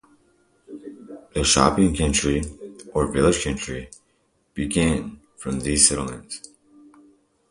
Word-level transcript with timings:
The 1.35 1.43
shopping 1.43 1.95
centre 1.95 2.41
or 2.95 3.11
village 3.11 3.43
centre 3.43 3.85
began 4.55 5.19
from 5.37 5.59
these 5.59 5.87
settlements. 5.89 6.41